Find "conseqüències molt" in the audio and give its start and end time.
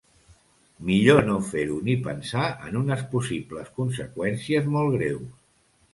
3.79-4.99